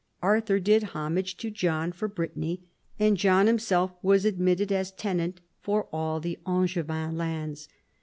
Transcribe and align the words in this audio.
Arthur 0.23 0.59
did 0.59 0.81
homage 0.97 1.37
to 1.37 1.51
John 1.51 1.91
for 1.91 2.07
Brittany, 2.07 2.63
and 2.97 3.17
John 3.17 3.45
himself 3.45 3.91
was 4.01 4.25
admitted 4.25 4.71
as 4.71 4.91
tenant 4.91 5.41
for 5.59 5.87
all 5.93 6.19
the 6.19 6.39
Angevin 6.43 7.15
lands. 7.15 7.67